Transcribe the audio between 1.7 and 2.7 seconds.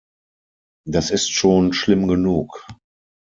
schlimm genug.